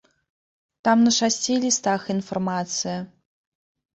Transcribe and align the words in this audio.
Там 0.87 1.03
на 1.07 1.11
шасці 1.17 1.57
лістах 1.65 2.01
інфармацыя. 2.15 2.99